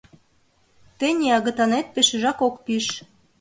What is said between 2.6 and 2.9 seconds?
пиж.